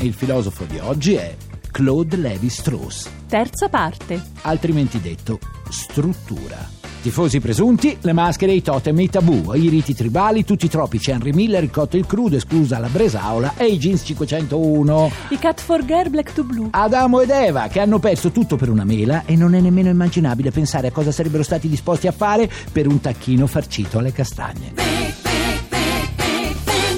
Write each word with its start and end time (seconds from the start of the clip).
Il 0.00 0.12
filosofo 0.12 0.64
di 0.64 0.78
oggi 0.78 1.14
è 1.14 1.34
Claude 1.72 2.16
Lévi-Strauss, 2.16 3.08
terza 3.26 3.68
parte. 3.68 4.22
altrimenti 4.42 5.00
detto 5.00 5.40
struttura. 5.68 6.76
Tifosi 7.02 7.40
presunti, 7.40 7.96
le 8.02 8.12
maschere, 8.12 8.52
i 8.52 8.62
totem, 8.62 9.00
i 9.00 9.08
tabù, 9.08 9.52
i 9.54 9.68
riti 9.68 9.94
tribali, 9.94 10.44
tutti 10.44 10.66
i 10.66 10.68
tropici, 10.68 11.10
Henry 11.10 11.32
Miller, 11.32 11.64
il 11.64 11.70
cotto 11.70 11.96
il 11.96 12.06
crudo, 12.06 12.36
esclusa 12.36 12.78
la 12.78 12.86
Bresaola 12.86 13.54
e 13.56 13.66
i 13.66 13.76
jeans 13.76 14.02
501. 14.04 15.10
I 15.30 15.38
Cat 15.38 15.60
for 15.60 15.84
Girl 15.84 16.10
Black 16.10 16.32
to 16.32 16.44
Blue. 16.44 16.68
Adamo 16.70 17.20
ed 17.20 17.30
Eva, 17.30 17.66
che 17.66 17.80
hanno 17.80 17.98
perso 17.98 18.30
tutto 18.30 18.54
per 18.54 18.68
una 18.68 18.84
mela 18.84 19.24
e 19.24 19.34
non 19.34 19.54
è 19.54 19.60
nemmeno 19.60 19.88
immaginabile 19.88 20.52
pensare 20.52 20.88
a 20.88 20.92
cosa 20.92 21.10
sarebbero 21.10 21.42
stati 21.42 21.68
disposti 21.68 22.06
a 22.06 22.12
fare 22.12 22.48
per 22.70 22.86
un 22.86 23.00
tacchino 23.00 23.48
farcito 23.48 23.98
alle 23.98 24.12
castagne. 24.12 25.27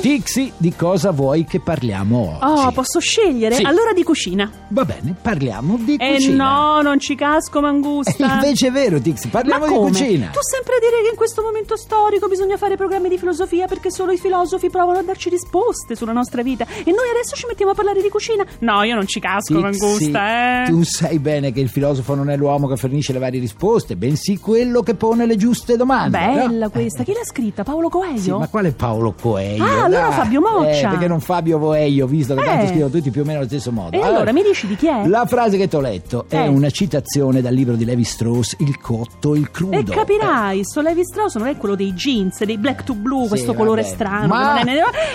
Tixi, 0.01 0.51
di 0.57 0.75
cosa 0.75 1.11
vuoi 1.11 1.45
che 1.45 1.61
parliamo 1.61 2.39
oggi? 2.43 2.61
Oh, 2.61 2.73
posso 2.73 3.01
scegliere? 3.01 3.57
Sì. 3.57 3.63
Allora 3.65 3.93
di 3.93 4.03
cucina. 4.03 4.51
Va 4.69 4.87
bene, 4.87 5.15
parliamo 5.21 5.77
di 5.79 5.97
Eh 5.97 6.15
cucina. 6.15 6.45
no, 6.77 6.81
non 6.81 6.99
ci 6.99 7.15
casco, 7.15 7.61
Mangusta. 7.61 8.33
invece 8.35 8.69
è 8.69 8.71
vero, 8.71 8.99
Tixi, 8.99 9.29
parliamo 9.29 9.67
Ma 9.67 9.71
di 9.71 9.77
cucina. 9.79 10.31
Tu 10.33 10.39
sempre 10.41 10.77
a 10.77 10.79
dire 10.81 11.03
che 11.05 11.11
in 11.11 11.17
questo 11.17 11.43
momento 11.43 11.77
storico 11.77 12.29
bisogna 12.29 12.57
fare 12.57 12.77
programmi 12.77 13.11
di 13.11 13.19
filosofia 13.19 13.67
perché 13.67 13.91
solo 13.91 14.13
i 14.13 14.17
filosofi 14.17 14.71
provano 14.71 15.01
a 15.01 15.03
darci 15.03 15.29
risposte 15.29 15.95
sulla 15.95 16.13
nostra 16.13 16.43
vita 16.43 16.65
e 16.65 16.91
noi 16.93 17.09
adesso 17.11 17.37
ci 17.37 17.45
mettiamo 17.47 17.73
a 17.73 17.75
parlare 17.75 18.01
di 18.01 18.09
cucina? 18.09 18.43
No, 18.61 18.83
io 18.85 18.95
non 18.95 19.07
ci 19.07 19.21
casco, 19.21 19.53
Tixi, 19.61 19.63
Mangusta, 19.83 20.63
eh. 20.63 20.67
Tu 20.71 20.83
sai 20.83 21.19
bene 21.19 21.53
che 21.53 21.61
il 21.61 21.69
filosofo 21.69 22.15
non 22.15 22.31
è 22.31 22.39
l'uomo 22.39 22.69
che 22.69 22.77
fornisce 22.79 23.13
le 23.13 23.19
varie 23.19 23.39
risposte, 23.39 23.97
bensì 23.97 24.39
quello 24.39 24.81
che 24.83 24.95
pone 24.95 25.27
le 25.27 25.37
giuste 25.37 25.77
domande. 25.77 26.17
Bella 26.17 26.65
no? 26.67 26.71
questa, 26.71 27.03
chi 27.03 27.13
l'ha 27.13 27.25
scritta? 27.25 27.65
Paolo 27.65 27.91
Coelho? 27.91 28.19
Sì, 28.19 28.31
ma 28.31 28.49
quale 28.49 28.73
Paolo 28.73 29.13
Coelho? 29.21 29.63
Ah, 29.65 29.89
allora 29.97 30.09
Dai. 30.15 30.19
Fabio 30.25 30.41
Moccia. 30.41 30.87
Eh, 30.87 30.91
perché 30.91 31.07
non 31.09 31.21
Fabio 31.21 31.59
Voello, 31.59 32.07
visto 32.07 32.35
che 32.35 32.41
Eh. 32.43 32.45
tanto 32.45 32.67
scrivono 32.67 32.91
tutti 32.91 33.11
più 33.11 33.23
o 33.23 33.25
meno 33.25 33.39
allo 33.39 33.49
stesso 33.49 33.73
modo. 33.73 33.97
E 33.97 34.01
allora 34.03 34.33
mi 34.33 34.43
dici 34.43 34.67
di 34.67 34.77
chi 34.77 34.87
è? 34.89 35.07
La 35.07 35.27
frase 35.27 35.57
che 35.57 35.69
ti 35.69 35.77
ho 35.77 35.81
letto 35.81 36.25
è 36.29 36.37
Eh. 36.37 36.49
una 36.49 36.71
citazione 36.71 37.41
dal 37.41 37.55
libro 37.55 37.75
di 37.77 37.85
Levi 37.85 38.05
Strauss, 38.05 38.55
Il 38.59 38.79
cotto, 38.81 39.35
il 39.35 39.51
crudo. 39.51 39.77
E 39.77 39.85
capirai, 39.85 40.63
sto 40.65 40.81
Levi 40.81 41.05
Strauss 41.05 41.37
non 41.37 41.49
è 41.49 41.57
quello 41.57 41.75
dei 41.75 41.93
jeans, 41.93 42.43
dei 42.45 42.59
black 42.59 42.85
to 42.85 42.95
blue, 42.95 43.23
Sì, 43.25 43.29
questo 43.29 43.55
colore 43.55 43.83
vabbè. 43.83 43.95
strano, 43.95 44.27
Ma- 44.27 44.61
è- 44.61 44.65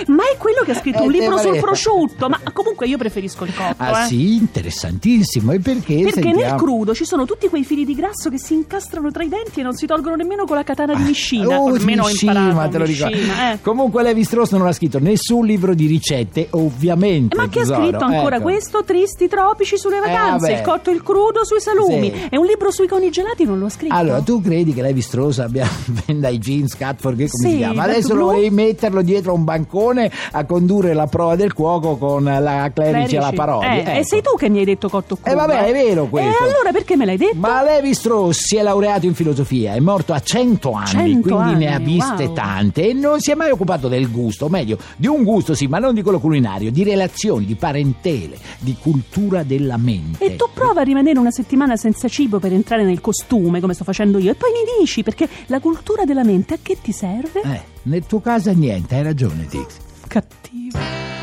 ma 0.07 0.23
è 0.23 0.37
quello 0.37 0.61
che 0.63 0.71
ha 0.71 0.75
scritto 0.75 0.99
Eh, 0.99 1.05
un 1.05 1.11
libro 1.11 1.37
sul 1.37 1.57
prosciutto. 1.59 2.29
Ma 2.29 2.39
comunque 2.75 2.87
io 2.87 2.97
preferisco 2.97 3.45
il 3.45 3.53
cotto, 3.55 3.75
Ah 3.77 4.03
eh. 4.03 4.07
sì, 4.07 4.35
interessantissimo. 4.35 5.51
E 5.53 5.59
perché? 5.59 5.95
Perché 6.03 6.21
nel 6.21 6.33
Sentiamo. 6.33 6.57
crudo 6.57 6.93
ci 6.93 7.05
sono 7.05 7.25
tutti 7.25 7.47
quei 7.47 7.63
fili 7.63 7.85
di 7.85 7.95
grasso 7.95 8.29
che 8.29 8.37
si 8.37 8.53
incastrano 8.53 9.11
tra 9.11 9.23
i 9.23 9.29
denti 9.29 9.61
e 9.61 9.63
non 9.63 9.73
si 9.75 9.85
tolgono 9.85 10.15
nemmeno 10.15 10.45
con 10.45 10.55
la 10.57 10.63
katana 10.63 10.93
di 10.95 11.03
Mishina. 11.03 11.59
Oh, 11.59 11.67
Almeno 11.69 12.07
imparato. 12.09 12.69
te 12.69 12.77
lo 12.77 12.85
ricordo. 12.85 13.15
Eh. 13.17 13.59
Comunque 13.61 14.03
Levi 14.03 14.23
Strauss 14.23 14.51
non 14.51 14.67
ha 14.67 14.73
scritto 14.73 14.99
nessun 14.99 15.45
libro 15.45 15.73
di 15.73 15.85
ricette, 15.87 16.47
ovviamente. 16.51 17.35
Eh, 17.35 17.39
Ma 17.39 17.47
chi 17.47 17.59
ha 17.59 17.65
scritto 17.65 18.03
ancora 18.03 18.35
Ecco. 18.35 18.43
questo? 18.45 18.83
Tristi 18.83 19.27
tropici 19.27 19.77
sulle 19.77 19.99
vacanze, 19.99 20.47
vabbè. 20.51 20.57
il 20.59 20.61
cotto 20.65 20.89
e 20.89 20.93
il 20.93 21.03
crudo 21.03 21.45
sui 21.45 21.59
salumi. 21.61 22.11
Sì. 22.13 22.27
E 22.29 22.37
un 22.37 22.45
libro 22.45 22.71
sui 22.71 22.87
conigelati 22.87 23.45
non 23.45 23.59
lo 23.59 23.65
ha 23.67 23.69
scritto? 23.69 23.93
Allora, 23.93 24.21
tu 24.21 24.41
credi 24.41 24.73
che 24.73 24.81
Levi 24.81 25.01
Strauss 25.01 25.39
abbia 25.39 25.67
i 26.07 26.37
jeans 26.39 26.75
cat 26.75 26.99
for 26.99 27.15
gay, 27.15 27.27
come 27.27 27.43
Sì, 27.47 27.49
si 27.51 27.57
chiama? 27.57 27.83
Adesso 27.83 28.13
lo 28.15 28.25
volevi 28.25 28.49
metterlo 28.49 29.01
dietro 29.01 29.31
a 29.31 29.35
un 29.35 29.43
bancone 29.43 30.11
a 30.31 30.43
condurre 30.45 30.93
la 30.93 31.07
prova 31.07 31.35
del 31.35 31.53
cuoco 31.53 31.97
con 31.97 32.23
la 32.23 32.64
Clerici 32.71 33.17
alla 33.17 33.31
parodia. 33.31 33.73
Eh, 33.73 33.79
ecco. 33.79 33.99
E 33.99 34.05
sei 34.05 34.21
tu 34.21 34.35
che 34.35 34.49
mi 34.49 34.59
hai 34.59 34.65
detto 34.65 34.89
cotto 34.89 35.15
crudo. 35.15 35.29
Eh, 35.29 35.35
vabbè, 35.35 35.65
è 35.65 35.71
vero 35.71 36.07
questo. 36.07 36.43
E 36.43 36.47
allora 36.49 36.71
perché 36.71 36.95
me 36.95 37.05
l'hai 37.05 37.17
detto? 37.17 37.35
Ma 37.35 37.63
Levi 37.63 37.93
Strauss 37.93 38.45
si 38.45 38.55
è 38.55 38.61
laureato 38.61 39.05
in 39.05 39.13
filosofia, 39.13 39.73
è 39.73 39.79
morto 39.79 40.13
a 40.13 40.19
100 40.19 40.71
anni, 40.71 41.13
100 41.13 41.35
quindi 41.35 41.55
ne 41.55 41.71
ha 41.71 41.75
anni, 41.75 41.85
viste 41.85 42.25
wow. 42.25 42.33
tante 42.33 42.89
e 42.89 42.93
non 42.93 43.19
si 43.19 43.31
è 43.31 43.35
mai 43.35 43.51
occupato 43.51 43.87
del 43.87 44.11
gusto, 44.11 44.45
o 44.45 44.49
meglio, 44.49 44.77
di 44.95 45.07
un 45.07 45.23
gusto 45.23 45.53
sì, 45.53 45.67
ma 45.67 45.79
non 45.79 45.93
di 45.93 46.01
quello 46.01 46.19
culinario, 46.19 46.71
di 46.71 46.83
relazioni, 46.83 47.45
di 47.45 47.55
parentele, 47.55 48.37
di 48.59 48.75
cultura 48.79 49.43
della 49.43 49.77
mente. 49.77 50.23
E 50.23 50.35
tu 50.35 50.45
prova 50.53 50.81
a 50.81 50.83
rimanere 50.83 51.19
una 51.19 51.31
settimana 51.31 51.75
senza 51.75 52.07
cibo 52.07 52.39
per 52.39 52.53
entrare 52.53 52.83
nel 52.83 53.01
costume, 53.01 53.59
come 53.59 53.73
sto 53.73 53.83
facendo 53.83 54.17
io, 54.17 54.31
e 54.31 54.35
poi 54.35 54.51
mi 54.51 54.79
dici, 54.79 55.03
perché 55.03 55.27
la 55.47 55.59
cultura 55.59 56.05
della 56.05 56.23
mente 56.23 56.55
a 56.55 56.57
che 56.61 56.77
ti 56.81 56.91
serve? 56.91 57.41
Eh, 57.41 57.61
nel 57.83 58.05
tuo 58.05 58.19
caso 58.19 58.51
niente, 58.51 58.95
hai 58.95 59.03
ragione, 59.03 59.45
Tix. 59.47 59.77
Cattivo. 60.07 61.14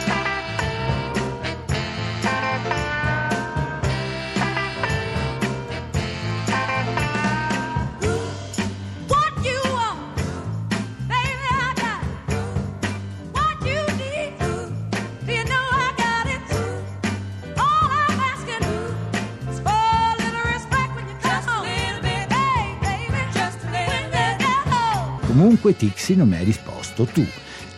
5 25.62 25.76
Tixi 25.76 26.16
non 26.16 26.28
mi 26.28 26.36
hai 26.36 26.44
risposto 26.44 27.04
tu 27.04 27.24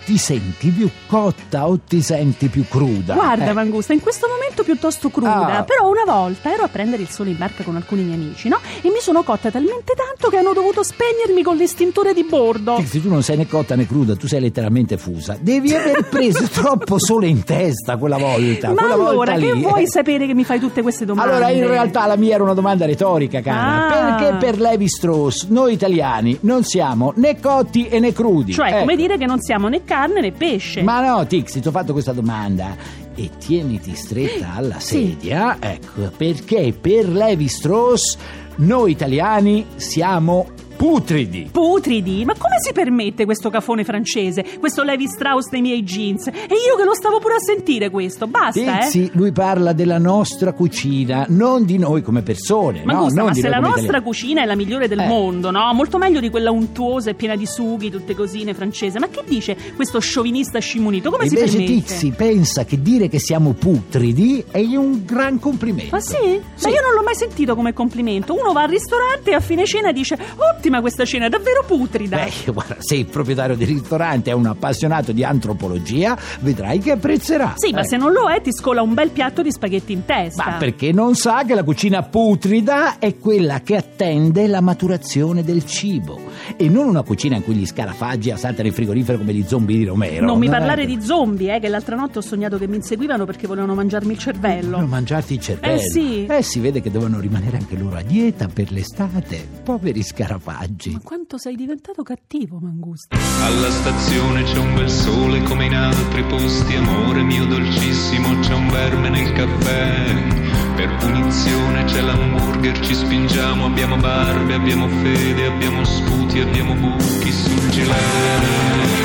ti 0.04 0.18
senti 0.18 0.68
più 0.70 0.88
cotta 1.06 1.66
o 1.68 1.78
ti 1.86 2.02
senti 2.02 2.48
più 2.48 2.66
cruda? 2.68 3.14
Guarda, 3.14 3.50
Eh, 3.50 3.52
Mangusta, 3.52 3.92
in 3.92 4.00
questo 4.00 4.26
momento 4.28 4.62
piuttosto 4.62 5.08
cruda, 5.08 5.58
Ah. 5.58 5.62
però 5.62 5.88
una 5.88 6.04
volta 6.04 6.52
ero 6.52 6.62
a 6.64 6.68
prendere 6.68 7.02
il 7.02 7.08
sole 7.08 7.30
in 7.30 7.36
barca 7.38 7.62
con 7.62 7.76
alcuni 7.76 8.02
miei 8.02 8.16
amici, 8.20 8.48
no? 8.48 8.58
E 8.82 8.88
mi 8.90 8.98
sono 9.00 9.22
cotta 9.22 9.50
talmente 9.50 9.94
tanto 9.96 10.28
che 10.28 10.36
hanno 10.36 10.52
dovuto 10.52 10.82
spegnermi 10.82 11.42
con 11.42 11.56
l'estintore 11.56 12.12
di 12.12 12.24
bordo. 12.24 12.76
Tixi, 12.76 13.00
tu 13.02 13.08
non 13.08 13.22
sei 13.22 13.36
né 13.38 13.46
cotta 13.46 13.74
né 13.76 13.86
cruda, 13.86 14.14
tu 14.16 14.26
sei 14.26 14.40
letteralmente 14.40 14.96
fusa. 14.98 15.36
Devi 15.40 15.74
aver 15.74 16.04
preso 16.08 16.46
troppo 16.52 16.98
sole 16.98 17.26
in 17.26 17.42
testa 17.44 17.96
quella 17.96 18.18
volta. 18.18 18.68
Ma 18.68 18.74
quella 18.74 18.94
allora, 18.94 19.14
volta 19.14 19.32
che 19.34 19.52
lì, 19.52 19.62
vuoi 19.62 19.82
eh. 19.84 19.88
sapere 19.88 20.26
che 20.26 20.34
mi 20.34 20.44
fai 20.44 20.60
tutte 20.60 20.82
queste 20.82 21.04
domande? 21.04 21.32
Allora, 21.32 21.50
in 21.50 21.66
realtà 21.66 22.06
la 22.06 22.16
mia 22.16 22.34
era 22.34 22.42
una 22.42 22.54
domanda 22.54 22.84
retorica, 22.84 23.40
cara. 23.40 23.86
Ah. 23.88 24.14
Perché 24.16 24.36
per 24.36 24.60
Levi 24.60 24.88
Strauss 24.88 25.46
noi 25.48 25.72
italiani 25.72 26.36
non 26.40 26.62
siamo 26.64 27.12
né 27.16 27.40
cotti 27.40 27.88
e 27.88 27.98
né 28.00 28.12
crudi? 28.12 28.52
Cioè, 28.52 28.68
Ecco. 28.68 28.78
come 28.80 28.96
dire 28.96 29.16
che 29.16 29.26
non 29.26 29.40
siamo 29.40 29.68
né 29.68 29.84
carne 29.94 30.20
né 30.20 30.32
pesce. 30.32 30.82
Ma 30.82 31.00
no, 31.00 31.24
Tixi, 31.24 31.60
ti 31.60 31.68
ho 31.68 31.70
fatto 31.70 31.92
questa 31.92 32.12
domanda 32.12 32.76
e 33.14 33.30
tieniti 33.38 33.94
stretta 33.94 34.54
alla 34.54 34.80
sedia. 34.80 35.56
Ecco, 35.60 36.10
perché 36.16 36.74
per 36.78 37.08
Levi 37.08 37.46
Strauss 37.46 38.16
noi 38.56 38.90
italiani 38.90 39.64
siamo 39.76 40.48
putridi. 40.76 41.48
Putridi, 41.50 42.24
ma 42.24 42.32
come 42.34 42.56
si 42.64 42.72
permette 42.72 43.24
questo 43.24 43.50
cafone 43.50 43.84
francese? 43.84 44.44
Questo 44.58 44.82
Levi 44.82 45.06
Strauss 45.06 45.48
nei 45.50 45.60
miei 45.60 45.82
jeans? 45.82 46.26
E 46.26 46.32
io 46.66 46.76
che 46.76 46.84
lo 46.84 46.94
stavo 46.94 47.18
pure 47.18 47.34
a 47.34 47.38
sentire 47.40 47.90
questo, 47.90 48.26
basta, 48.26 48.60
eh? 48.60 48.82
Tixi, 48.82 49.10
lui 49.14 49.32
parla 49.32 49.72
della 49.72 49.98
nostra 49.98 50.52
cucina, 50.52 51.26
non 51.28 51.64
di 51.64 51.78
noi 51.78 52.02
come 52.02 52.22
persone. 52.22 52.82
Ma 52.84 52.92
no, 52.92 53.02
gusta, 53.04 53.16
non 53.16 53.26
ma 53.28 53.32
di 53.32 53.40
se 53.40 53.48
noi 53.48 53.54
la 53.60 53.60
nostra 53.60 53.82
italiani. 53.84 54.04
cucina 54.04 54.42
è 54.42 54.44
la 54.44 54.56
migliore 54.56 54.88
del 54.88 54.98
Eh. 55.00 55.06
mondo, 55.06 55.50
no? 55.50 55.72
Molto 55.72 55.98
meglio 55.98 56.20
di 56.20 56.30
quella 56.30 56.50
untuosa 56.50 57.10
e 57.10 57.14
piena 57.14 57.36
di 57.36 57.46
sughi, 57.46 57.90
tutte 57.90 58.14
cosine 58.14 58.54
francese. 58.54 58.98
Ma 58.98 59.08
che 59.08 59.22
dice 59.26 59.56
questo 59.74 59.98
sciovinista 60.00 60.58
scimunito? 60.58 61.10
Come 61.10 61.28
si 61.28 61.34
Invece 61.34 61.56
permette? 61.58 61.72
Tixi 61.86 62.10
pensa 62.10 62.64
che 62.64 62.80
dire 62.80 63.08
che 63.08 63.18
siamo 63.18 63.52
putridi 63.52 64.44
è 64.50 64.58
un 64.76 65.04
gran 65.04 65.38
complimento. 65.38 65.94
Ma 65.94 66.00
sì? 66.00 66.16
Ma 66.16 66.68
io 66.68 66.80
non 66.82 66.94
l'ho 66.94 67.02
mai 67.04 67.14
sentito 67.14 67.54
come 67.54 67.72
complimento. 67.72 68.34
Uno 68.34 68.52
va 68.52 68.62
al 68.62 68.68
ristorante 68.68 69.30
e 69.30 69.34
a 69.34 69.40
fine 69.40 69.64
cena 69.66 69.92
dice: 69.92 70.16
Ottima 70.64 70.80
questa 70.80 71.04
cena, 71.04 71.26
è 71.26 71.28
davvero 71.28 71.62
putrida. 71.66 72.16
Beh, 72.16 72.50
guarda, 72.50 72.76
se 72.78 72.96
il 72.96 73.04
proprietario 73.04 73.54
del 73.54 73.66
ristorante 73.66 74.30
è 74.30 74.32
un 74.32 74.46
appassionato 74.46 75.12
di 75.12 75.22
antropologia, 75.22 76.16
vedrai 76.40 76.78
che 76.78 76.92
apprezzerà. 76.92 77.52
sì, 77.56 77.70
ma 77.74 77.80
Eh. 77.80 77.84
se 77.86 77.98
non 77.98 78.12
lo 78.12 78.30
è, 78.30 78.40
ti 78.40 78.50
scola 78.50 78.80
un 78.80 78.94
bel 78.94 79.10
piatto 79.10 79.42
di 79.42 79.52
spaghetti 79.52 79.92
in 79.92 80.06
testa. 80.06 80.42
Ma 80.46 80.56
perché 80.56 80.90
non 80.90 81.16
sa 81.16 81.44
che 81.44 81.54
la 81.54 81.62
cucina 81.64 82.02
putrida 82.04 82.98
è 82.98 83.18
quella 83.18 83.60
che 83.60 83.76
attende 83.76 84.46
la 84.46 84.62
maturazione 84.62 85.44
del 85.44 85.66
cibo 85.66 86.18
e 86.56 86.70
non 86.70 86.88
una 86.88 87.02
cucina 87.02 87.36
in 87.36 87.44
cui 87.44 87.56
gli 87.56 87.66
scarafaggi 87.66 88.30
assaltano 88.30 88.66
il 88.66 88.72
frigorifero 88.72 89.18
come 89.18 89.34
gli 89.34 89.44
zombie 89.46 89.76
di 89.76 89.84
Romero. 89.84 90.24
Non 90.24 90.38
mi 90.38 90.48
parlare 90.48 90.86
di 90.86 90.98
zombie, 91.02 91.56
eh, 91.56 91.60
che 91.60 91.68
l'altra 91.68 91.94
notte 91.94 92.20
ho 92.20 92.22
sognato 92.22 92.56
che 92.56 92.66
mi 92.68 92.76
inseguivano 92.76 93.26
perché 93.26 93.46
volevano 93.46 93.74
mangiarmi 93.74 94.12
il 94.14 94.18
cervello. 94.18 94.78
Non 94.78 94.88
mangiarti 94.88 95.34
il 95.34 95.40
cervello. 95.40 95.74
Eh, 95.78 95.90
sì. 95.90 96.24
Eh, 96.24 96.42
si 96.42 96.58
vede 96.58 96.80
che 96.80 96.90
devono 96.90 97.20
rimanere 97.20 97.58
anche 97.58 97.76
loro 97.76 97.96
a 97.96 98.02
dieta 98.02 98.48
per 98.48 98.72
l'estate. 98.72 99.46
Poveri 99.62 100.02
scarafaggi. 100.02 100.52
Selvaggi. 100.54 100.90
Ma 100.92 101.00
quanto 101.02 101.38
sei 101.38 101.56
diventato 101.56 102.02
cattivo, 102.02 102.58
Mangusta. 102.60 103.16
Alla 103.42 103.70
stazione 103.70 104.42
c'è 104.44 104.58
un 104.58 104.74
bel 104.74 104.88
sole 104.88 105.42
come 105.42 105.64
in 105.66 105.74
altri 105.74 106.22
posti, 106.24 106.74
amore 106.76 107.22
mio 107.22 107.44
dolcissimo, 107.46 108.38
c'è 108.40 108.54
un 108.54 108.68
verme 108.68 109.08
nel 109.10 109.32
caffè. 109.32 110.32
Per 110.76 110.96
punizione 110.96 111.84
c'è 111.84 112.00
l'hamburger, 112.00 112.80
ci 112.80 112.94
spingiamo, 112.94 113.66
abbiamo 113.66 113.96
barbe, 113.96 114.54
abbiamo 114.54 114.88
fede, 114.88 115.46
abbiamo 115.46 115.84
sputi, 115.84 116.40
abbiamo 116.40 116.74
buchi 116.74 117.32
sul 117.32 117.68
gilet. 117.70 119.03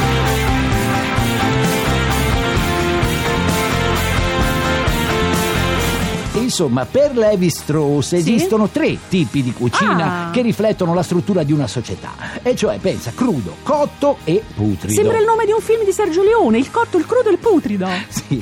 Insomma, 6.50 6.86
per 6.86 7.16
Levi 7.16 7.48
Strauss 7.52 8.14
esistono 8.14 8.70
tre 8.70 8.98
tipi 9.08 9.44
di 9.44 9.54
cucina 9.54 10.28
Ah. 10.28 10.32
che 10.32 10.42
riflettono 10.42 10.96
la 10.96 11.04
struttura 11.04 11.44
di 11.44 11.52
una 11.54 11.68
società. 11.68 12.10
E 12.42 12.56
cioè, 12.56 12.80
pensa, 12.80 13.12
crudo, 13.14 13.58
cotto 13.62 14.18
e 14.24 14.42
putrido. 14.56 14.92
Sembra 14.94 15.20
il 15.20 15.26
nome 15.26 15.46
di 15.46 15.52
un 15.52 15.62
film 15.62 15.84
di 15.86 15.92
Sergio 15.92 16.24
Leone, 16.24 16.58
il 16.58 16.72
cotto, 16.72 16.98
il 16.98 17.06
crudo 17.06 17.30
e 17.30 17.34
il 17.34 17.38
putrido. 17.38 17.88
Sì, 18.08 18.42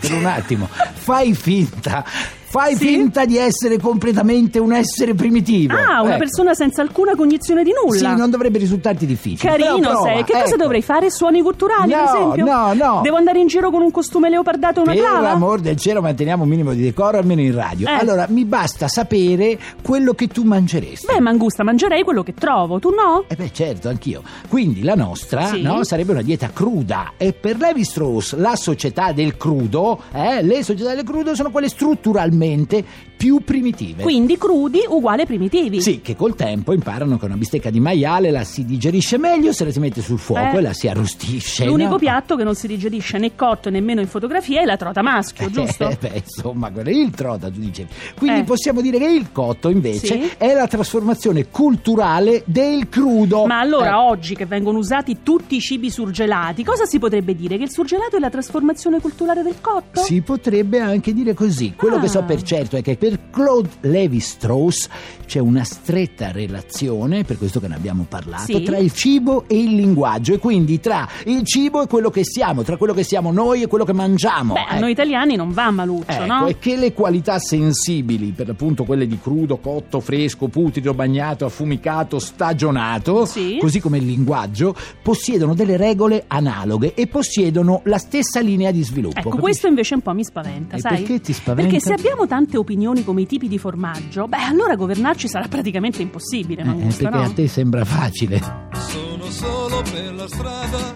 per 0.00 0.12
un 0.12 0.24
attimo, 0.24 0.68
fai 0.94 1.34
finta, 1.34 2.04
fai 2.50 2.74
Sì? 2.76 2.86
finta 2.86 3.24
di 3.24 3.36
essere 3.36 3.78
completamente 3.78 4.58
un 4.58 4.72
essere 4.72 5.14
primitivo. 5.14 5.74
Ah, 5.74 6.00
una 6.02 6.10
Ecco. 6.12 6.18
persona 6.18 6.54
senza 6.54 6.80
alcuna 6.82 7.14
cognizione 7.14 7.62
di 7.62 7.72
nulla. 7.72 8.10
Sì, 8.12 8.16
non 8.16 8.30
dovrebbe 8.30 8.58
risultarti 8.58 9.04
difficile. 9.06 9.50
Carino 9.50 10.02
sei. 10.02 10.24
Che 10.24 10.32
cosa 10.32 10.44
ecco. 10.46 10.56
dovrei 10.56 10.82
fare? 10.82 11.10
Suoni 11.10 11.42
culturali, 11.42 11.92
No, 11.92 11.98
ad 11.98 12.14
esempio? 12.14 12.44
no, 12.44 12.72
no. 12.72 13.00
Devo 13.02 13.16
andare 13.16 13.38
in 13.40 13.46
giro 13.48 13.70
con 13.70 13.82
un 13.82 13.90
costume 13.90 14.30
leopardato 14.30 14.80
e 14.80 14.82
una 14.82 14.92
Per 14.92 15.00
clava? 15.02 15.20
l'amor 15.20 15.60
del 15.60 15.76
cielo 15.76 16.00
manteniamo 16.00 16.42
un 16.44 16.48
minimo 16.48 16.72
di 16.72 16.80
decoro 16.82 17.18
almeno 17.18 17.40
in 17.42 17.54
radio. 17.54 17.86
Eh. 17.86 17.92
Allora, 17.92 18.26
mi 18.30 18.44
basta 18.46 18.88
sapere 18.88 19.58
quello 19.82 20.14
che 20.14 20.28
tu 20.28 20.42
mangeresti. 20.44 21.06
Beh, 21.06 21.20
Mangusta, 21.20 21.62
mangerei 21.64 22.02
quello 22.02 22.22
che 22.22 22.32
trovo, 22.34 22.78
tu 22.78 22.90
no? 22.90 23.24
Eh 23.28 23.34
beh, 23.34 23.50
certo, 23.52 23.88
anch'io. 23.88 24.22
Quindi 24.48 24.82
la 24.82 24.94
nostra 24.94 25.46
Sì. 25.48 25.60
no, 25.62 25.84
sarebbe 25.84 26.12
una 26.12 26.22
dieta 26.22 26.48
cruda. 26.52 27.12
E 27.18 27.32
per 27.34 27.58
Levi 27.58 27.84
Strauss, 27.84 28.34
la 28.36 28.56
società 28.56 29.12
del 29.12 29.36
crudo, 29.36 30.00
eh, 30.12 30.42
le 30.42 30.62
società 30.62 30.94
del 30.94 31.04
crudo 31.04 31.34
sono 31.34 31.50
quelle 31.50 31.68
strutturalmente 31.68 32.36
attualmente 32.38 32.84
più 33.18 33.40
primitive. 33.44 34.04
Quindi 34.04 34.38
crudi 34.38 34.78
uguale 34.88 35.26
primitivi. 35.26 35.82
Sì, 35.82 36.00
che 36.00 36.14
col 36.14 36.36
tempo 36.36 36.72
imparano 36.72 37.18
che 37.18 37.24
una 37.24 37.34
bistecca 37.36 37.68
di 37.68 37.80
maiale 37.80 38.30
la 38.30 38.44
si 38.44 38.64
digerisce 38.64 39.18
meglio 39.18 39.52
se 39.52 39.64
la 39.64 39.72
si 39.72 39.80
mette 39.80 40.00
sul 40.00 40.18
fuoco 40.20 40.54
Eh. 40.54 40.58
e 40.58 40.60
la 40.62 40.72
si 40.72 40.86
arrostisce. 40.88 41.64
L'unico 41.66 41.90
no? 41.90 41.98
piatto 41.98 42.36
che 42.36 42.44
non 42.44 42.54
si 42.54 42.68
digerisce 42.68 43.18
né 43.18 43.34
cotto 43.34 43.70
nemmeno 43.70 44.00
in 44.00 44.06
fotografia 44.06 44.60
è 44.60 44.64
la 44.64 44.76
trota 44.76 45.02
maschio, 45.02 45.50
giusto? 45.50 45.88
Eh, 45.88 45.96
beh, 46.00 46.22
insomma, 46.24 46.70
quello 46.70 46.88
è 46.90 46.92
il 46.92 47.10
trota, 47.10 47.50
tu 47.50 47.58
dicevi. 47.58 47.88
Quindi 48.16 48.40
Eh. 48.40 48.44
possiamo 48.44 48.80
dire 48.80 48.98
che 48.98 49.06
il 49.06 49.32
cotto, 49.32 49.68
invece, 49.68 50.06
Sì. 50.06 50.30
è 50.38 50.54
la 50.54 50.68
trasformazione 50.68 51.48
culturale 51.50 52.42
del 52.46 52.88
crudo. 52.88 53.46
Ma 53.46 53.58
allora 53.58 53.90
Eh. 53.90 53.94
oggi 54.10 54.36
che 54.36 54.46
vengono 54.46 54.78
usati 54.78 55.18
tutti 55.24 55.56
i 55.56 55.60
cibi 55.60 55.90
surgelati, 55.90 56.62
cosa 56.62 56.84
si 56.86 57.00
potrebbe 57.00 57.34
dire? 57.34 57.56
Che 57.56 57.64
il 57.64 57.70
surgelato 57.72 58.16
è 58.16 58.20
la 58.20 58.30
trasformazione 58.30 59.00
culturale 59.00 59.42
del 59.42 59.56
cotto? 59.60 60.00
Si 60.02 60.20
potrebbe 60.20 60.78
anche 60.78 61.12
dire 61.12 61.34
così. 61.34 61.74
Quello 61.76 61.96
Ah. 61.96 62.00
che 62.00 62.08
so 62.08 62.22
per 62.22 62.42
certo 62.42 62.76
è 62.76 62.82
che 62.82 62.96
per 63.08 63.18
Claude 63.30 63.68
Levi 63.80 64.20
Strauss 64.20 64.88
c'è 65.24 65.38
una 65.38 65.64
stretta 65.64 66.30
relazione, 66.30 67.24
per 67.24 67.36
questo 67.38 67.60
che 67.60 67.68
ne 67.68 67.74
abbiamo 67.74 68.04
parlato, 68.08 68.44
Sì. 68.56 68.62
tra 68.62 68.76
il 68.78 68.92
cibo 68.92 69.44
e 69.46 69.58
il 69.58 69.74
linguaggio 69.74 70.32
e 70.34 70.38
quindi 70.38 70.80
tra 70.80 71.06
il 71.24 71.42
cibo 71.44 71.82
e 71.82 71.86
quello 71.86 72.10
che 72.10 72.22
siamo, 72.24 72.62
tra 72.62 72.76
quello 72.76 72.94
che 72.94 73.02
siamo 73.02 73.30
noi 73.30 73.62
e 73.62 73.66
quello 73.66 73.84
che 73.84 73.92
mangiamo. 73.92 74.54
Beh, 74.54 74.60
Ecco. 74.70 74.80
noi 74.80 74.90
italiani 74.92 75.36
non 75.36 75.52
va 75.52 75.70
maluccio, 75.70 76.10
Ecco, 76.10 76.24
no? 76.24 76.46
e 76.46 76.58
che 76.58 76.76
le 76.76 76.92
qualità 76.94 77.38
sensibili, 77.38 78.32
per 78.32 78.46
l'appunto 78.48 78.84
quelle 78.84 79.06
di 79.06 79.18
crudo, 79.20 79.58
cotto, 79.58 80.00
fresco, 80.00 80.48
putrido, 80.48 80.94
bagnato, 80.94 81.44
affumicato, 81.44 82.18
stagionato, 82.18 83.24
Sì. 83.26 83.58
così 83.60 83.80
come 83.80 83.98
il 83.98 84.06
linguaggio, 84.06 84.74
possiedono 85.02 85.54
delle 85.54 85.76
regole 85.76 86.24
analoghe 86.26 86.94
e 86.94 87.06
possiedono 87.06 87.82
la 87.84 87.98
stessa 87.98 88.40
linea 88.40 88.70
di 88.70 88.82
sviluppo. 88.82 89.18
Ecco, 89.18 89.28
capisci? 89.28 89.42
questo 89.44 89.66
invece 89.66 89.94
un 89.94 90.00
po' 90.00 90.12
mi 90.14 90.24
spaventa, 90.24 90.76
E 90.76 90.80
sai? 90.80 90.96
perché 90.98 91.20
ti 91.20 91.32
spaventa? 91.34 91.70
Perché 91.70 91.84
se 91.86 91.92
abbiamo 91.92 92.26
tante 92.26 92.56
opinioni 92.56 92.97
come 93.04 93.22
i 93.22 93.26
tipi 93.26 93.48
di 93.48 93.58
formaggio, 93.58 94.26
beh, 94.28 94.36
allora 94.42 94.74
governarci 94.76 95.28
sarà 95.28 95.46
praticamente 95.48 96.02
impossibile, 96.02 96.62
Eh, 96.62 96.64
Mangusta, 96.64 97.08
perché 97.08 97.24
no? 97.24 97.30
a 97.30 97.34
te 97.34 97.48
sembra 97.48 97.84
facile. 97.84 98.40
Sono 98.72 99.24
solo 99.30 99.82
per 99.82 100.14
la 100.14 100.26
strada 100.28 100.94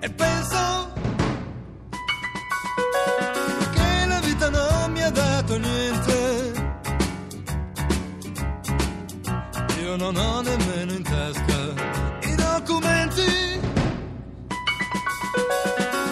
e 0.00 0.10
penso 0.10 0.92
che 3.74 4.06
la 4.06 4.20
vita 4.24 4.50
non 4.50 4.92
mi 4.92 5.02
ha 5.02 5.10
dato 5.10 5.58
niente. 5.58 6.52
Io 9.82 9.96
non 9.96 10.16
ho 10.16 10.40
nemmeno 10.42 10.92
in 10.92 11.02
tasca 11.02 11.74
i 12.22 12.34
documenti. 12.34 13.24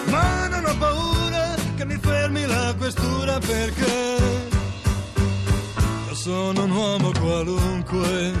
Ma 0.09 0.47
non 0.47 0.65
ho 0.65 0.77
paura 0.77 1.55
che 1.75 1.85
mi 1.85 1.97
fermi 1.99 2.45
la 2.45 2.73
questura 2.77 3.37
perché 3.39 4.34
sono 6.25 6.63
un 6.63 6.71
uomo 6.71 7.11
qualunque. 7.11 8.31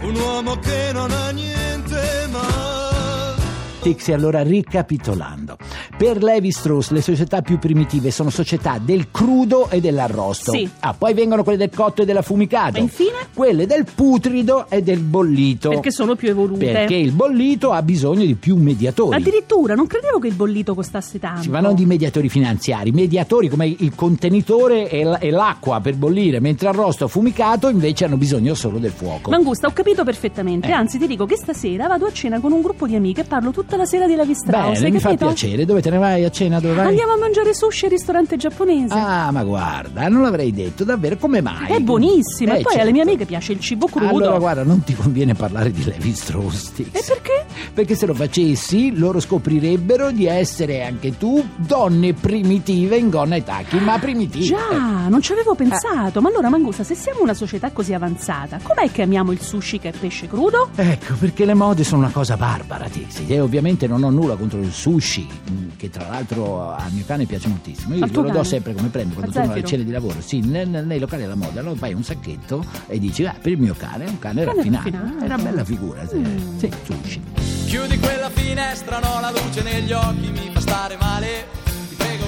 Un 0.00 0.16
uomo 0.16 0.58
che 0.58 0.90
non 0.90 1.10
ha 1.10 1.28
niente 1.28 2.26
ma 2.30 3.34
Tixi, 3.82 4.12
allora 4.12 4.42
ricapitolando. 4.42 5.58
Per 5.96 6.22
Levi 6.22 6.52
Strauss 6.52 6.90
le 6.90 7.00
società 7.00 7.40
più 7.40 7.58
primitive 7.58 8.10
sono 8.10 8.28
società 8.28 8.78
del 8.78 9.10
crudo 9.10 9.70
e 9.70 9.80
dell'arrosto. 9.80 10.52
Sì. 10.52 10.68
Ah, 10.80 10.92
poi 10.92 11.14
vengono 11.14 11.42
quelle 11.42 11.56
del 11.56 11.70
cotto 11.74 12.02
e 12.02 12.04
dell'affumicato. 12.04 12.76
E 12.76 12.80
infine? 12.82 13.28
Quelle 13.32 13.64
del 13.66 13.86
putrido 13.94 14.66
e 14.68 14.82
del 14.82 14.98
bollito. 14.98 15.70
Perché 15.70 15.90
sono 15.90 16.14
più 16.14 16.28
evolute. 16.28 16.70
Perché 16.70 16.96
il 16.96 17.12
bollito 17.12 17.72
ha 17.72 17.80
bisogno 17.80 18.26
di 18.26 18.34
più 18.34 18.56
mediatori. 18.56 19.16
Addirittura, 19.16 19.74
non 19.74 19.86
credevo 19.86 20.18
che 20.18 20.26
il 20.26 20.34
bollito 20.34 20.74
costasse 20.74 21.18
tanto. 21.18 21.40
Sì, 21.44 21.48
ma 21.48 21.60
non 21.60 21.74
di 21.74 21.86
mediatori 21.86 22.28
finanziari, 22.28 22.90
mediatori 22.90 23.48
come 23.48 23.66
il 23.66 23.94
contenitore 23.94 24.90
e 24.90 25.30
l'acqua 25.30 25.80
per 25.80 25.94
bollire, 25.94 26.40
mentre 26.40 26.68
arrosto 26.68 27.04
e 27.04 27.06
affumicato 27.06 27.70
invece 27.70 28.04
hanno 28.04 28.18
bisogno 28.18 28.52
solo 28.52 28.76
del 28.76 28.92
fuoco. 28.92 29.30
Mangusta, 29.30 29.66
ho 29.66 29.72
capito 29.72 30.04
perfettamente. 30.04 30.68
Eh. 30.68 30.72
Anzi, 30.72 30.98
ti 30.98 31.06
dico 31.06 31.24
che 31.24 31.38
stasera 31.38 31.86
vado 31.86 32.04
a 32.04 32.12
cena 32.12 32.38
con 32.38 32.52
un 32.52 32.60
gruppo 32.60 32.86
di 32.86 32.96
amiche 32.96 33.22
e 33.22 33.24
parlo 33.24 33.50
tutta 33.50 33.78
la 33.78 33.86
sera 33.86 34.06
di 34.06 34.14
Levi 34.14 34.34
Strauss. 34.34 34.78
Bene, 34.78 34.90
mi 34.90 35.00
fa 35.00 35.14
piacere. 35.14 35.64
Dove 35.64 35.84
te 35.86 35.92
ne 35.92 35.98
vai 35.98 36.24
a 36.24 36.30
cena? 36.30 36.58
Dove 36.58 36.74
vai? 36.74 36.88
Andiamo 36.88 37.12
a 37.12 37.16
mangiare 37.16 37.54
sushi 37.54 37.84
al 37.84 37.92
ristorante 37.92 38.36
giapponese. 38.36 38.92
Ah, 38.92 39.30
ma 39.30 39.44
guarda, 39.44 40.08
non 40.08 40.22
l'avrei 40.22 40.52
detto, 40.52 40.82
davvero, 40.82 41.16
come 41.16 41.40
mai? 41.40 41.70
È 41.70 41.78
buonissima. 41.78 42.54
Eh, 42.54 42.58
e 42.58 42.62
poi 42.62 42.72
certo. 42.72 42.80
alle 42.80 42.90
mie 42.90 43.02
amiche 43.02 43.24
piace 43.24 43.52
il 43.52 43.60
cibo 43.60 43.86
crudo. 43.86 44.08
Allora, 44.08 44.38
guarda, 44.38 44.64
non 44.64 44.82
ti 44.82 44.94
conviene 44.94 45.34
parlare 45.34 45.70
di 45.70 45.84
Levi 45.84 46.12
Strauss. 46.12 46.72
E 46.78 47.04
perché? 47.06 47.46
Perché 47.72 47.94
se 47.94 48.06
lo 48.06 48.14
facessi, 48.14 48.96
loro 48.96 49.20
scoprirebbero 49.20 50.10
di 50.10 50.26
essere 50.26 50.82
anche 50.82 51.16
tu 51.16 51.46
donne 51.54 52.14
primitive 52.14 52.96
in 52.96 53.08
gonna 53.08 53.36
e 53.36 53.44
tacchi, 53.44 53.78
ma 53.78 53.96
primitive. 53.98 54.44
Già, 54.44 55.06
non 55.08 55.22
ci 55.22 55.32
avevo 55.32 55.54
pensato. 55.54 56.20
Ma 56.20 56.28
allora, 56.30 56.48
Mangusta, 56.48 56.82
se 56.82 56.96
siamo 56.96 57.22
una 57.22 57.34
società 57.34 57.70
così 57.70 57.92
avanzata, 57.92 58.58
com'è 58.60 58.90
che 58.90 59.02
amiamo 59.02 59.30
il 59.30 59.40
sushi 59.40 59.78
che 59.78 59.90
è 59.90 59.92
pesce 59.96 60.26
crudo? 60.26 60.70
Ecco, 60.74 61.14
perché 61.14 61.44
le 61.44 61.54
mode 61.54 61.84
sono 61.84 62.02
una 62.02 62.10
cosa 62.10 62.36
barbara, 62.36 62.88
Tixi. 62.88 63.26
E 63.28 63.38
ovviamente 63.38 63.86
non 63.86 64.02
ho 64.02 64.10
nulla 64.10 64.34
contro 64.34 64.58
il 64.58 64.72
sushi, 64.72 65.28
che 65.76 65.90
tra 65.90 66.08
l'altro 66.08 66.70
al 66.74 66.92
mio 66.92 67.04
cane 67.06 67.24
piace 67.26 67.48
moltissimo. 67.48 67.94
Io 67.94 68.06
glielo 68.06 68.30
do 68.30 68.42
sempre 68.44 68.74
come 68.74 68.88
premio 68.88 69.14
quando 69.14 69.30
A 69.30 69.34
torno 69.34 69.52
alle 69.52 69.64
cene 69.64 69.84
di 69.84 69.90
lavoro. 69.90 70.20
Sì, 70.20 70.40
nel- 70.40 70.68
nel- 70.68 70.86
nei 70.86 70.98
locali 70.98 71.22
della 71.22 71.34
moda, 71.34 71.60
allora 71.60 71.76
fai 71.76 71.92
un 71.94 72.02
sacchetto 72.02 72.64
e 72.86 72.98
dici, 72.98 73.24
ah, 73.24 73.34
per 73.40 73.52
il 73.52 73.58
mio 73.58 73.74
cane, 73.76 74.04
è 74.04 74.08
un 74.08 74.18
cane, 74.18 74.44
raffinato. 74.44 74.88
È 74.88 75.24
una 75.24 75.36
bella 75.38 75.64
figura, 75.64 76.02
Mm. 76.14 76.58
sì 76.58 76.70
sushi. 76.84 77.22
Chiudi 77.66 77.98
quella 77.98 78.30
finestra, 78.30 78.98
no, 79.00 79.20
la 79.20 79.30
luce 79.30 79.62
negli 79.62 79.92
occhi 79.92 80.28
mi 80.30 80.50
fa 80.52 80.60
stare 80.60 80.96
male. 81.00 81.46
Ti 81.88 81.94
prego, 81.96 82.24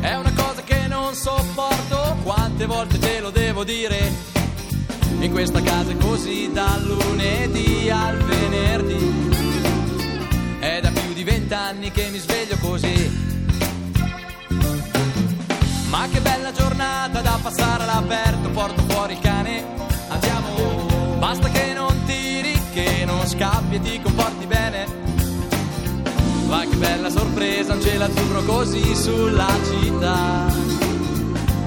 è 0.00 0.14
una 0.14 0.32
cosa 0.34 0.62
che 0.62 0.86
non 0.88 1.14
sopporto. 1.14 2.16
Quante 2.22 2.66
volte 2.66 2.98
te 2.98 3.20
lo 3.20 3.30
devo 3.30 3.64
dire? 3.64 4.30
In 5.20 5.30
questa 5.30 5.60
casa 5.62 5.90
è 5.92 5.96
così 5.98 6.50
dal 6.52 6.82
lunedì 6.84 7.90
al 7.90 8.16
venerdì. 8.18 9.31
Vent'anni 11.52 11.90
che 11.90 12.08
mi 12.08 12.16
sveglio 12.16 12.56
così. 12.62 13.10
Ma 15.90 16.08
che 16.10 16.20
bella 16.20 16.50
giornata 16.50 17.20
da 17.20 17.38
passare 17.42 17.82
all'aperto, 17.82 18.48
porto 18.48 18.82
fuori 18.88 19.12
il 19.12 19.18
cane, 19.18 19.62
andiamo. 20.08 21.18
Basta 21.18 21.50
che 21.50 21.74
non 21.74 22.04
tiri, 22.06 22.58
che 22.72 23.04
non 23.04 23.26
scappi 23.26 23.74
e 23.74 23.80
ti 23.82 24.00
comporti 24.00 24.46
bene. 24.46 24.86
Ma 26.46 26.60
che 26.62 26.76
bella 26.76 27.10
sorpresa, 27.10 27.74
un 27.74 27.82
cielo 27.82 28.04
azzurro 28.04 28.42
così 28.44 28.96
sulla 28.96 29.48
città. 29.62 30.81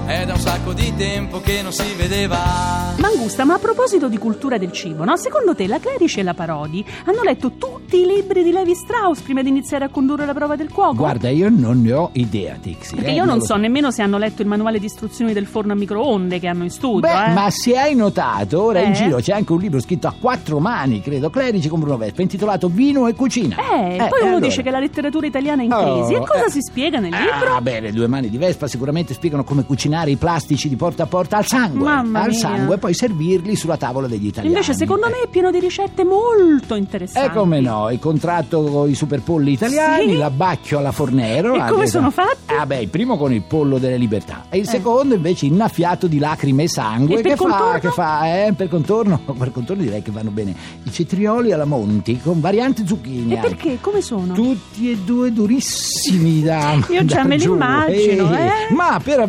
È 0.06 0.24
da 0.24 0.34
un 0.34 0.38
sacco 0.38 0.72
di 0.72 0.94
tempo 0.96 1.40
che 1.40 1.62
non 1.62 1.72
si 1.72 1.92
vedeva. 1.96 2.94
Mangusta, 2.98 3.44
ma 3.44 3.54
a 3.54 3.58
proposito 3.58 4.08
di 4.08 4.18
cultura 4.18 4.56
del 4.56 4.70
cibo, 4.70 5.02
no? 5.04 5.16
Secondo 5.16 5.54
te 5.56 5.66
la 5.66 5.80
Clerici 5.80 6.20
e 6.20 6.22
la 6.22 6.32
Parodi 6.32 6.84
hanno 7.06 7.22
letto 7.24 7.52
tutti 7.58 8.00
i 8.02 8.06
libri 8.06 8.44
di 8.44 8.52
Levi 8.52 8.74
Strauss 8.76 9.20
prima 9.20 9.42
di 9.42 9.48
iniziare 9.48 9.84
a 9.84 9.88
condurre 9.88 10.24
la 10.24 10.32
prova 10.32 10.54
del 10.54 10.70
cuoco? 10.70 10.94
Guarda, 10.94 11.28
io 11.28 11.48
non 11.50 11.82
ne 11.82 11.92
ho 11.92 12.10
idea, 12.12 12.54
Tixi. 12.54 12.94
Perché 12.94 13.10
eh, 13.10 13.14
io 13.14 13.24
non 13.24 13.38
lo 13.38 13.44
so 13.44 13.56
nemmeno 13.56 13.90
se 13.90 14.02
hanno 14.02 14.16
letto 14.16 14.42
il 14.42 14.48
manuale 14.48 14.78
di 14.78 14.86
istruzioni 14.86 15.32
del 15.32 15.46
forno 15.46 15.72
a 15.72 15.76
microonde 15.76 16.38
che 16.38 16.46
hanno 16.46 16.62
in 16.62 16.70
studio, 16.70 17.00
Beh, 17.00 17.24
eh. 17.30 17.32
ma 17.32 17.50
se 17.50 17.76
hai 17.76 17.94
notato, 17.96 18.62
ora 18.62 18.80
in 18.80 18.92
Eh? 18.92 18.94
giro 18.94 19.16
c'è 19.16 19.32
anche 19.32 19.52
un 19.52 19.58
libro 19.58 19.80
scritto 19.80 20.06
a 20.06 20.14
quattro 20.18 20.60
mani, 20.60 21.00
credo, 21.02 21.30
Clerici 21.30 21.68
con 21.68 21.80
Bruno 21.80 21.96
Vespa, 21.96 22.22
intitolato 22.22 22.68
Vino 22.68 23.08
e 23.08 23.14
cucina. 23.14 23.56
Eh, 23.56 23.96
poi 23.96 24.20
e 24.20 24.22
uno 24.22 24.28
allora? 24.36 24.38
dice 24.46 24.62
che 24.62 24.70
la 24.70 24.78
letteratura 24.78 25.26
italiana 25.26 25.62
è 25.62 25.64
in 25.64 25.72
Oh, 25.72 25.98
crisi. 25.98 26.14
e 26.14 26.18
cosa 26.24 26.46
eh. 26.46 26.50
si 26.50 26.60
spiega 26.62 27.00
nel 27.00 27.10
libro? 27.10 27.54
Ah, 27.56 27.60
beh, 27.60 27.80
le 27.80 27.92
due 27.92 28.06
mani 28.06 28.28
di 28.30 28.38
Vespa 28.38 28.68
sicuramente 28.68 29.12
spiegano 29.12 29.42
come 29.42 29.64
cucinare 29.64 29.94
i 30.10 30.16
plastici 30.16 30.68
di 30.68 30.76
porta 30.76 31.04
a 31.04 31.06
porta 31.06 31.36
al 31.38 31.46
sangue. 31.46 31.84
Mamma 31.84 32.20
al 32.22 32.30
mia. 32.30 32.38
sangue 32.38 32.74
e 32.74 32.78
poi 32.78 32.94
servirli 32.94 33.56
sulla 33.56 33.76
tavola 33.76 34.06
degli 34.06 34.26
italiani. 34.26 34.54
Invece, 34.54 34.74
secondo 34.74 35.06
Eh. 35.06 35.10
me, 35.10 35.16
è 35.24 35.28
pieno 35.28 35.50
di 35.50 35.58
ricette 35.58 36.04
molto 36.04 36.74
interessanti. 36.74 37.28
E 37.28 37.32
come 37.32 37.60
no, 37.60 37.90
il 37.90 37.98
contratto 37.98 38.62
con 38.62 38.88
i 38.88 38.94
superpolli 38.94 39.52
italiani, 39.52 40.12
Sì? 40.12 40.16
l'abbacchio 40.16 40.78
alla 40.78 40.92
Fornero. 40.92 41.54
E 41.54 41.58
anche 41.60 41.72
come 41.72 41.86
sono 41.86 42.10
fatti? 42.10 42.54
Ah 42.58 42.66
beh, 42.66 42.80
il 42.82 42.88
primo 42.88 43.16
con 43.16 43.32
il 43.32 43.42
pollo 43.42 43.78
delle 43.78 43.96
libertà 43.96 44.44
e 44.48 44.58
il 44.58 44.68
secondo 44.68 45.14
invece 45.14 45.46
innaffiato 45.46 46.06
di 46.06 46.18
lacrime 46.18 46.64
e 46.64 46.68
sangue 46.68 47.18
E 47.18 47.22
per 47.22 47.30
che, 47.32 47.36
fa, 47.36 47.42
contorno? 47.48 47.78
che 47.80 47.90
fa, 47.90 48.46
eh, 48.46 48.52
per 48.54 48.68
contorno, 48.68 49.18
per 49.38 49.52
contorno 49.52 49.82
direi 49.82 50.02
che 50.02 50.10
vanno 50.10 50.30
bene 50.30 50.54
i 50.84 50.92
cetrioli 50.92 51.52
alla 51.52 51.64
Monti 51.64 52.20
con 52.20 52.40
variante 52.40 52.86
zucchine. 52.86 53.34
E 53.34 53.38
perché? 53.38 53.78
Come 53.80 54.00
sono? 54.00 54.32
Tutti 54.34 54.90
e 54.90 54.96
due 55.04 55.32
durissimi 55.32 56.42
da 56.42 56.78
Io 56.90 57.04
già 57.04 57.16
da 57.16 57.24
me 57.24 57.36
li 57.36 57.44
immagino, 57.44 58.34
eh. 58.36 58.72
Ma 58.74 59.00
per 59.02 59.20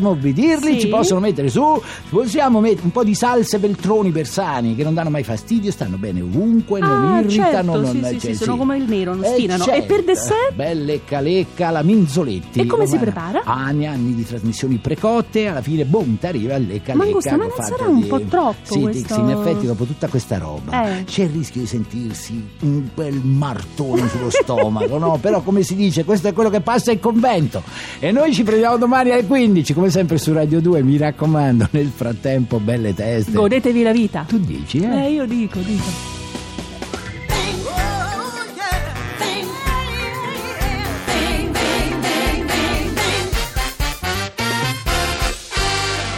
ammorbidirli 0.58 0.74
Sì. 0.80 0.80
ci 0.80 0.88
possono 0.88 1.20
mettere 1.20 1.50
su 1.50 1.82
possiamo 2.10 2.60
mettere 2.60 2.84
un 2.84 2.92
po' 2.92 3.04
di 3.04 3.14
salse 3.16 3.60
beltroni 3.60 4.10
bersani 4.12 4.76
che 4.76 4.84
non 4.84 4.94
danno 4.94 5.10
mai 5.10 5.24
fastidio 5.24 5.72
stanno 5.72 5.98
bene 5.98 6.22
ovunque 6.22 6.80
non 6.80 6.90
Ah, 7.16 7.20
irritano 7.22 7.74
certo, 7.74 7.80
non, 7.80 7.92
sì, 7.92 8.20
cioè, 8.20 8.34
sì, 8.34 8.36
sono 8.44 8.58
come 8.58 8.78
il 8.78 8.84
nero, 8.88 9.14
non 9.14 9.24
Eh, 9.24 9.28
stinano. 9.34 9.64
E 9.64 9.66
certo. 9.68 9.86
per 9.94 10.04
dessert? 10.04 10.54
belle 10.54 11.02
calecca 11.06 11.70
la 11.70 11.84
minzoletti 11.84 12.60
E 12.62 12.66
come 12.66 12.86
si 12.86 12.98
Guarda, 12.98 13.12
prepara? 13.12 13.42
anni 13.46 13.86
anni 13.86 14.14
di 14.16 14.26
trasmissioni 14.26 14.78
precotte 14.78 15.48
alla 15.48 15.62
fine 15.62 15.86
boom 15.86 16.18
t'arriva 16.18 16.56
alle 16.56 16.82
calecca 16.82 16.96
Mangusta, 16.96 17.38
ma 17.38 17.46
non 17.46 17.54
sarà 17.66 17.88
un 17.88 18.02
di- 18.02 18.08
po' 18.08 18.22
troppo 18.22 18.74
sì, 18.74 18.80
questo? 18.82 19.08
Tixi, 19.16 19.20
in 19.20 19.30
effetti 19.30 19.66
dopo 19.66 19.86
tutta 19.86 20.08
questa 20.08 20.38
roba 20.38 20.98
Eh. 21.00 21.04
c'è 21.04 21.24
il 21.24 21.30
rischio 21.30 21.62
di 21.62 21.68
sentirsi 21.68 22.44
un 22.62 22.88
bel 22.94 23.14
martone 23.24 24.08
sullo 24.10 24.30
stomaco 24.30 24.98
no? 24.98 25.18
però 25.22 25.42
come 25.42 25.64
si 25.64 25.76
dice 25.76 26.04
questo 26.04 26.28
è 26.30 26.34
quello 26.34 26.50
che 26.50 26.62
passa 26.62 26.92
in 26.92 27.00
convento 27.00 27.62
e 28.00 28.12
noi 28.12 28.34
ci 28.34 28.44
prendiamo 28.44 28.78
domani 28.78 29.12
alle 29.12 29.26
15 29.26 29.74
come 29.74 29.90
sempre 29.90 30.18
su 30.18 30.34
Radio 30.48 30.62
2 30.62 30.82
mi 30.82 30.96
raccomando 30.96 31.68
nel 31.76 31.90
frattempo 31.90 32.62
belle 32.62 32.94
teste 32.94 33.34
Godetevi 33.34 33.84
la 33.84 33.92
vita. 33.92 34.24
tu 34.26 34.38
dici 34.38 34.80
eh? 34.80 35.08
Eh, 35.08 35.12
io 35.12 35.26
dico, 35.26 35.60
dico. 35.60 35.84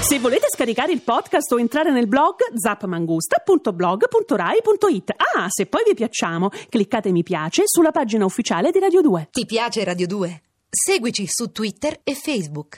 Se 0.01 0.19
volete 0.19 0.45
scaricare 0.51 0.91
il 0.91 1.01
podcast 1.01 1.51
o 1.51 1.59
entrare 1.59 1.91
nel 1.91 2.07
blog 2.07 2.35
zapmangusta.blog.rai.it. 2.53 5.11
Ah, 5.35 5.47
se 5.49 5.65
poi 5.65 5.81
vi 5.87 5.95
piacciamo, 5.95 6.49
cliccate 6.69 7.11
mi 7.11 7.23
piace 7.23 7.63
sulla 7.65 7.89
pagina 7.89 8.25
ufficiale 8.25 8.69
di 8.69 8.77
Radio 8.77 9.01
2. 9.01 9.29
Ti 9.31 9.47
piace 9.47 9.83
Radio 9.83 10.05
2? 10.05 10.41
Seguici 10.69 11.25
su 11.27 11.51
Twitter 11.51 12.01
e 12.03 12.13
Facebook. 12.13 12.77